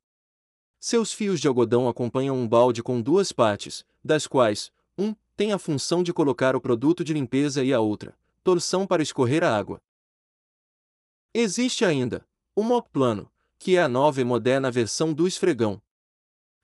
Seus 0.87 1.15
fios 1.15 1.41
de 1.41 1.49
algodão 1.49 1.89
acompanham 1.89 2.37
um 2.37 2.47
balde 2.47 2.83
com 2.83 3.01
duas 3.01 3.33
partes, 3.33 3.87
das 4.05 4.27
quais, 4.27 4.71
um, 4.99 5.15
tem 5.35 5.51
a 5.51 5.59
função 5.59 6.03
de 6.03 6.13
colocar 6.13 6.55
o 6.55 6.61
produto 6.61 7.03
de 7.03 7.15
limpeza 7.15 7.65
e 7.65 7.73
a 7.73 7.81
outra, 7.81 8.15
torção 8.43 8.87
para 8.87 9.03
escorrer 9.03 9.43
a 9.43 9.57
água. 9.57 9.81
Existe 11.33 11.87
ainda, 11.87 12.29
o 12.55 12.63
mop 12.63 12.87
plano, 12.91 13.33
que 13.59 13.79
é 13.79 13.83
a 13.83 13.89
nova 13.89 14.21
e 14.21 14.25
moderna 14.25 14.71
versão 14.71 15.15
do 15.15 15.27
esfregão, 15.27 15.81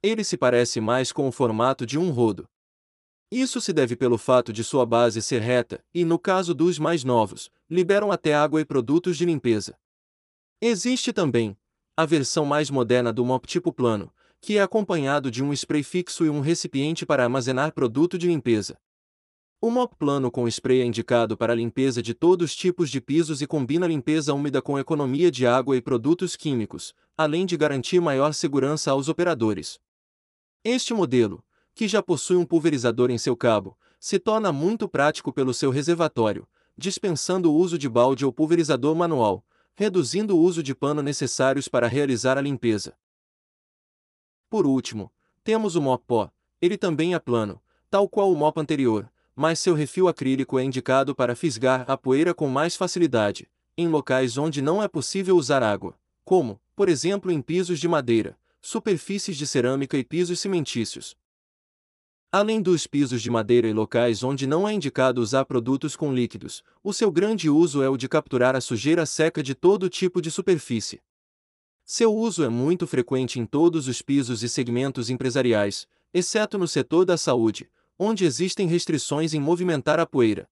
ele 0.03 0.23
se 0.23 0.37
parece 0.37 0.83
mais 0.83 1.13
com 1.13 1.27
o 1.27 1.33
formato 1.33 1.87
de 1.87 1.99
um 1.99 2.11
rodo. 2.11 2.47
Isso 3.31 3.59
se 3.59 3.73
deve 3.73 3.97
pelo 3.97 4.19
fato 4.19 4.53
de 4.53 4.63
sua 4.63 4.85
base 4.85 5.23
ser 5.23 5.41
reta 5.41 5.83
e, 5.95 6.05
no 6.05 6.19
caso 6.19 6.53
dos 6.53 6.79
mais 6.79 7.05
novos, 7.05 7.51
liberam 7.71 8.13
até 8.13 8.35
água 8.35 8.61
e 8.61 8.67
produtos 8.67 9.17
de 9.17 9.25
limpeza. 9.25 9.79
Existe 10.61 11.11
também 11.11 11.57
a 11.97 12.07
versão 12.07 12.45
mais 12.45 12.71
moderna 12.71 13.13
do 13.13 13.25
mop 13.25 13.47
tipo 13.47 13.73
plano, 13.73 14.13
que 14.41 14.57
é 14.57 14.63
acompanhado 14.63 15.31
de 15.31 15.43
um 15.45 15.53
spray 15.53 15.83
fixo 15.83 16.25
e 16.25 16.31
um 16.31 16.41
recipiente 16.41 17.05
para 17.05 17.23
armazenar 17.23 17.73
produto 17.73 18.17
de 18.17 18.27
limpeza. 18.27 18.79
O 19.61 19.71
mop 19.71 19.95
plano 19.97 20.31
com 20.31 20.49
spray 20.49 20.81
é 20.81 20.85
indicado 20.87 21.37
para 21.37 21.55
limpeza 21.55 22.03
de 22.03 22.15
todos 22.15 22.51
os 22.51 22.57
tipos 22.57 22.89
de 22.89 22.99
pisos 22.99 23.43
e 23.43 23.47
combina 23.47 23.87
limpeza 23.87 24.33
úmida 24.33 24.63
com 24.63 24.79
economia 24.79 25.31
de 25.31 25.47
água 25.47 25.77
e 25.77 25.83
produtos 25.83 26.35
químicos, 26.35 26.95
além 27.15 27.45
de 27.45 27.59
garantir 27.59 28.01
maior 28.01 28.33
segurança 28.33 28.91
aos 28.91 29.11
operadores. 29.11 29.79
Este 30.65 30.95
modelo, 30.95 31.45
que 31.75 31.87
já 31.87 32.03
possui 32.03 32.37
um 32.37 32.47
pulverizador 32.47 33.11
em 33.11 33.19
seu 33.19 33.37
cabo, 33.37 33.77
se 33.99 34.19
torna 34.19 34.51
muito 34.51 34.89
prático 34.89 35.31
pelo 35.31 35.53
seu 35.53 35.71
reservatório, 35.71 36.49
dispensando 36.75 37.53
o 37.53 37.55
uso 37.55 37.77
de 37.77 37.87
balde 37.87 38.25
ou 38.25 38.33
pulverizador 38.33 38.95
manual, 38.97 39.45
reduzindo 39.81 40.37
o 40.37 40.39
uso 40.39 40.63
de 40.63 40.75
pano 40.75 41.01
necessários 41.01 41.67
para 41.67 41.87
realizar 41.87 42.37
a 42.37 42.41
limpeza. 42.43 42.93
Por 44.51 44.67
último, 44.67 45.11
temos 45.43 45.75
o 45.75 45.81
mop 45.81 46.05
pó, 46.07 46.31
ele 46.61 46.77
também 46.77 47.15
é 47.15 47.19
plano, 47.19 47.59
tal 47.89 48.07
qual 48.07 48.31
o 48.31 48.37
mop 48.37 48.61
anterior, 48.61 49.11
mas 49.35 49.59
seu 49.59 49.73
refil 49.73 50.07
acrílico 50.07 50.59
é 50.59 50.63
indicado 50.63 51.15
para 51.15 51.35
fisgar 51.35 51.91
a 51.91 51.97
poeira 51.97 52.35
com 52.35 52.47
mais 52.47 52.77
facilidade, 52.77 53.51
em 53.75 53.89
locais 53.89 54.37
onde 54.37 54.61
não 54.61 54.83
é 54.83 54.87
possível 54.87 55.35
usar 55.35 55.63
água, 55.63 55.99
como, 56.27 56.61
por 56.77 56.91
exemplo, 56.91 57.33
em 57.33 57.41
pisos 57.41 57.81
de 57.81 57.89
madeira, 57.89 58.39
superfícies 58.61 59.35
de 59.35 59.47
cerâmica 59.47 59.97
e 59.97 60.05
pisos 60.05 60.41
cimentícios. 60.41 61.17
Além 62.33 62.63
dos 62.63 62.87
pisos 62.87 63.21
de 63.21 63.29
madeira 63.29 63.67
e 63.67 63.73
locais 63.73 64.23
onde 64.23 64.47
não 64.47 64.69
é 64.69 64.73
indicado 64.73 65.21
usar 65.21 65.45
produtos 65.45 65.97
com 65.97 66.15
líquidos, 66.15 66.63
o 66.81 66.93
seu 66.93 67.11
grande 67.11 67.51
uso 67.51 67.83
é 67.83 67.89
o 67.89 67.97
de 67.97 68.09
capturar 68.09 68.55
a 68.55 68.61
sujeira 68.61 69.05
seca 69.05 69.43
de 69.43 69.53
todo 69.53 69.91
tipo 69.91 70.23
de 70.23 70.31
superfície. 70.31 71.03
Seu 71.85 72.15
uso 72.15 72.45
é 72.45 72.49
muito 72.49 72.87
frequente 72.87 73.41
em 73.41 73.45
todos 73.45 73.89
os 73.89 74.01
pisos 74.01 74.45
e 74.45 74.49
segmentos 74.49 75.11
empresariais, 75.11 75.89
exceto 76.15 76.57
no 76.57 76.69
setor 76.69 77.05
da 77.05 77.17
saúde, 77.17 77.69
onde 77.99 78.25
existem 78.25 78.69
restrições 78.69 79.35
em 79.35 79.41
movimentar 79.41 79.99
a 79.99 80.07
poeira. 80.07 80.49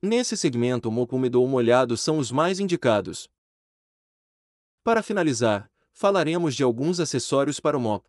Nesse 0.00 0.36
segmento, 0.36 0.88
o 0.88 0.92
mop 0.92 1.12
úmido 1.12 1.40
ou 1.40 1.48
molhado 1.48 1.96
são 1.96 2.16
os 2.16 2.30
mais 2.30 2.60
indicados. 2.60 3.28
Para 4.84 5.02
finalizar, 5.02 5.68
falaremos 5.92 6.54
de 6.54 6.62
alguns 6.62 7.00
acessórios 7.00 7.58
para 7.58 7.76
o 7.76 7.80
mop. 7.80 8.08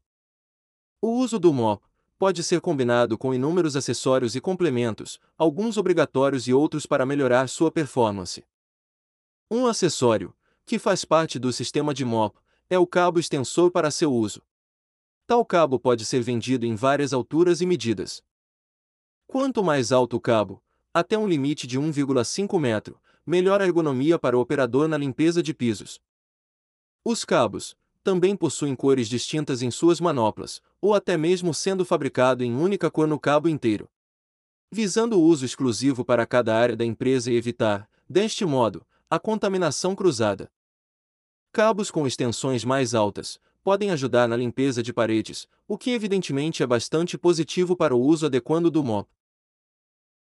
O 1.02 1.10
uso 1.10 1.40
do 1.40 1.52
mop 1.52 1.84
pode 2.24 2.42
ser 2.42 2.62
combinado 2.62 3.18
com 3.18 3.34
inúmeros 3.34 3.76
acessórios 3.76 4.34
e 4.34 4.40
complementos, 4.40 5.20
alguns 5.38 5.76
obrigatórios 5.76 6.48
e 6.48 6.54
outros 6.54 6.86
para 6.86 7.06
melhorar 7.06 7.50
sua 7.50 7.70
performance. 7.70 8.46
Um 9.52 9.68
acessório, 9.68 10.34
que 10.66 10.80
faz 10.80 11.04
parte 11.04 11.38
do 11.38 11.52
sistema 11.52 11.94
de 11.94 12.06
mop, 12.06 12.40
é 12.70 12.80
o 12.80 12.88
cabo 12.88 13.20
extensor 13.20 13.72
para 13.72 13.92
seu 13.92 14.10
uso. 14.10 14.42
Tal 15.28 15.46
cabo 15.46 15.78
pode 15.78 16.06
ser 16.06 16.22
vendido 16.22 16.66
em 16.66 16.76
várias 16.76 17.12
alturas 17.12 17.60
e 17.60 17.66
medidas. 17.66 18.24
Quanto 19.28 19.62
mais 19.62 19.92
alto 19.92 20.16
o 20.16 20.22
cabo, 20.22 20.64
até 20.94 21.18
um 21.18 21.28
limite 21.28 21.68
de 21.68 21.78
1,5 21.78 22.58
metro, 22.58 23.02
melhor 23.26 23.62
a 23.62 23.66
ergonomia 23.66 24.18
para 24.18 24.38
o 24.38 24.40
operador 24.40 24.88
na 24.88 24.98
limpeza 24.98 25.44
de 25.44 25.54
pisos. 25.54 26.00
Os 27.04 27.26
cabos 27.26 27.76
também 28.04 28.36
possuem 28.36 28.76
cores 28.76 29.08
distintas 29.08 29.62
em 29.62 29.72
suas 29.72 30.02
manoplas, 30.02 30.62
ou 30.82 30.94
até 30.94 31.16
mesmo 31.16 31.54
sendo 31.54 31.86
fabricado 31.86 32.44
em 32.44 32.54
única 32.54 32.92
cor 32.92 33.08
no 33.08 33.20
cabo 33.20 33.48
inteiro. 33.48 33.90
Visando 34.70 35.18
o 35.18 35.24
uso 35.24 35.46
exclusivo 35.46 36.04
para 36.04 36.26
cada 36.26 36.56
área 36.56 36.76
da 36.76 36.84
empresa 36.84 37.32
e 37.32 37.36
evitar, 37.36 37.90
deste 38.10 38.46
modo, 38.46 38.86
a 39.10 39.18
contaminação 39.20 39.96
cruzada. 39.96 40.52
Cabos 41.52 41.90
com 41.90 42.06
extensões 42.06 42.66
mais 42.66 42.94
altas 42.94 43.40
podem 43.64 43.92
ajudar 43.92 44.28
na 44.28 44.36
limpeza 44.36 44.84
de 44.84 44.92
paredes, 44.92 45.48
o 45.68 45.78
que 45.78 45.92
evidentemente 45.92 46.62
é 46.62 46.68
bastante 46.68 47.18
positivo 47.18 47.78
para 47.78 47.96
o 47.96 48.02
uso 48.02 48.26
adequado 48.26 48.70
do 48.70 48.84
mop. 48.84 49.08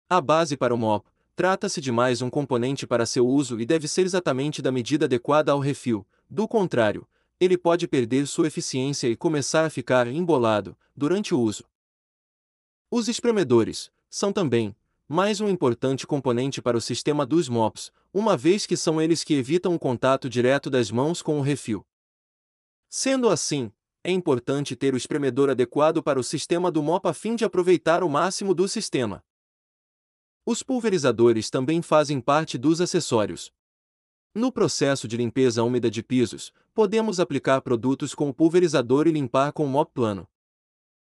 A 0.09 0.19
base 0.19 0.57
para 0.57 0.73
o 0.73 0.77
mop 0.77 1.05
trata-se 1.35 1.79
de 1.79 1.91
mais 1.91 2.21
um 2.21 2.29
componente 2.31 2.87
para 2.87 3.05
seu 3.05 3.27
uso 3.27 3.59
e 3.59 3.65
deve 3.65 3.87
ser 3.87 4.03
exatamente 4.03 4.59
da 4.61 4.71
medida 4.71 5.05
adequada 5.05 5.51
ao 5.51 5.59
refil, 5.59 6.07
do 6.27 6.47
contrário, 6.47 7.07
ele 7.39 7.57
pode 7.57 7.87
perder 7.87 8.27
sua 8.27 8.47
eficiência 8.47 9.07
e 9.07 9.15
começar 9.15 9.65
a 9.65 9.69
ficar 9.69 10.07
embolado 10.07 10.77
durante 10.95 11.33
o 11.33 11.39
uso. 11.39 11.63
Os 12.89 13.07
espremedores 13.07 13.91
são 14.09 14.33
também 14.33 14.75
mais 15.07 15.39
um 15.39 15.47
importante 15.47 16.05
componente 16.05 16.61
para 16.61 16.75
o 16.75 16.81
sistema 16.81 17.25
dos 17.25 17.47
mops, 17.47 17.91
uma 18.13 18.35
vez 18.35 18.65
que 18.65 18.75
são 18.75 19.01
eles 19.01 19.23
que 19.23 19.35
evitam 19.35 19.73
o 19.73 19.79
contato 19.79 20.29
direto 20.29 20.69
das 20.69 20.91
mãos 20.91 21.21
com 21.21 21.39
o 21.39 21.41
refil. 21.41 21.85
Sendo 22.89 23.29
assim, 23.29 23.71
é 24.03 24.11
importante 24.11 24.75
ter 24.75 24.93
o 24.93 24.97
espremedor 24.97 25.49
adequado 25.49 26.01
para 26.03 26.19
o 26.19 26.23
sistema 26.23 26.71
do 26.71 26.83
MOP 26.83 27.07
a 27.07 27.13
fim 27.13 27.35
de 27.35 27.45
aproveitar 27.45 28.03
o 28.03 28.09
máximo 28.09 28.53
do 28.53 28.67
sistema. 28.67 29.23
Os 30.45 30.63
pulverizadores 30.63 31.49
também 31.49 31.81
fazem 31.81 32.21
parte 32.21 32.57
dos 32.57 32.79
acessórios. 32.79 33.51
No 34.37 34.51
processo 34.51 35.07
de 35.07 35.17
limpeza 35.17 35.63
úmida 35.63 35.89
de 35.89 36.03
pisos, 36.03 36.53
podemos 36.71 37.19
aplicar 37.19 37.59
produtos 37.59 38.13
com 38.13 38.31
pulverizador 38.31 39.07
e 39.07 39.11
limpar 39.11 39.51
com 39.51 39.65
mop 39.65 39.91
plano. 39.91 40.27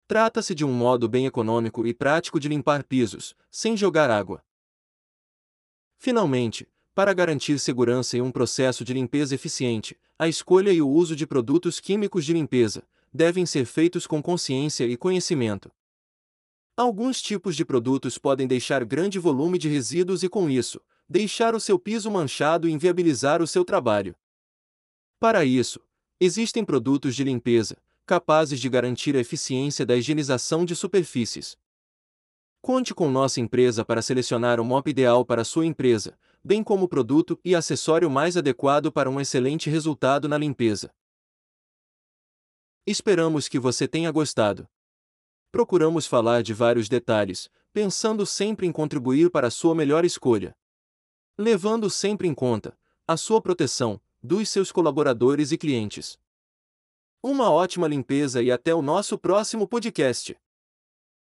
Trata-se 0.07 0.55
de 0.55 0.65
um 0.65 0.73
modo 0.73 1.09
bem 1.09 1.27
econômico 1.27 1.85
e 1.85 1.93
prático 1.93 2.39
de 2.39 2.47
limpar 2.49 2.85
pisos, 2.85 3.35
sem 3.51 3.77
jogar 3.77 4.09
água. 4.09 4.41
Finalmente, 5.99 6.69
para 6.95 7.13
garantir 7.13 7.59
segurança 7.59 8.17
e 8.17 8.23
um 8.23 8.31
processo 8.31 8.85
de 8.85 8.95
limpeza 8.95 9.35
eficiente, 9.35 9.99
a 10.17 10.29
escolha 10.29 10.71
e 10.73 10.81
o 10.81 10.89
uso 10.89 11.17
de 11.17 11.27
produtos 11.27 11.81
químicos 11.81 12.25
de 12.25 12.33
limpeza 12.33 12.85
devem 13.13 13.45
ser 13.45 13.65
feitos 13.65 14.07
com 14.07 14.23
consciência 14.23 14.85
e 14.85 14.97
conhecimento. 14.97 15.73
Alguns 16.77 17.21
tipos 17.21 17.57
de 17.57 17.65
produtos 17.65 18.17
podem 18.17 18.47
deixar 18.47 18.85
grande 18.85 19.19
volume 19.19 19.59
de 19.59 19.69
resíduos 19.69 20.23
e, 20.23 20.29
com 20.29 20.49
isso, 20.49 20.81
deixar 21.09 21.55
o 21.55 21.61
seu 21.61 21.79
piso 21.79 22.11
manchado 22.11 22.69
e 22.69 22.73
inviabilizar 22.73 23.43
o 23.43 23.47
seu 23.47 23.65
trabalho. 23.65 24.17
Para 25.19 25.45
isso, 25.45 25.81
existem 26.21 26.65
produtos 26.65 27.15
de 27.15 27.25
limpeza 27.25 27.77
capazes 28.07 28.61
de 28.61 28.69
garantir 28.69 29.17
a 29.17 29.21
eficiência 29.21 29.87
da 29.87 29.97
higienização 29.97 30.65
de 30.65 30.77
superfícies. 30.77 31.57
Conte 32.61 32.95
com 32.95 33.11
nossa 33.11 33.41
empresa 33.41 33.85
para 33.85 34.03
selecionar 34.03 34.61
o 34.61 34.65
MOP 34.65 34.91
ideal 34.91 35.25
para 35.25 35.45
sua 35.45 35.67
empresa, 35.67 36.19
bem 36.43 36.63
como 36.63 36.85
o 36.85 36.89
produto 36.89 37.39
e 37.45 37.55
acessório 37.55 38.11
mais 38.11 38.37
adequado 38.37 38.93
para 38.93 39.09
um 39.09 39.21
excelente 39.21 39.71
resultado 39.71 40.29
na 40.29 40.37
limpeza. 40.37 40.93
Esperamos 42.87 43.49
que 43.49 43.59
você 43.59 43.89
tenha 43.89 44.11
gostado. 44.11 44.69
Procuramos 45.51 46.07
falar 46.07 46.43
de 46.43 46.53
vários 46.53 46.89
detalhes, 46.89 47.49
pensando 47.73 48.27
sempre 48.27 48.67
em 48.67 48.73
contribuir 48.73 49.31
para 49.31 49.47
a 49.47 49.51
sua 49.51 49.75
melhor 49.75 50.05
escolha 50.05 50.55
levando 51.37 51.91
sempre 51.91 52.29
em 52.29 52.35
conta 52.35 52.77
a 53.07 53.17
sua 53.17 53.41
proteção, 53.41 54.01
dos 54.23 54.49
seus 54.49 54.73
colaboradores 54.73 55.53
e 55.53 55.59
clientes. 55.59 56.19
Uma 57.23 57.51
ótima 57.51 57.87
limpeza 57.87 58.43
e 58.43 58.51
até 58.51 58.75
o 58.75 58.81
nosso 58.81 59.19
próximo 59.19 59.69
podcast. 59.69 60.37